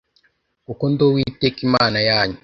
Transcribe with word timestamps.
kuko 0.65 0.83
ndi 0.91 1.01
uwiteka 1.07 1.59
imana 1.67 1.97
yanyu 2.09 2.37